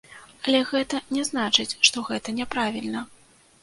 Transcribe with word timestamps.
Але 0.47 0.61
гэта 0.71 1.01
не 1.17 1.27
значыць, 1.29 1.69
што 1.91 2.07
гэта 2.11 2.39
няправільна. 2.43 3.09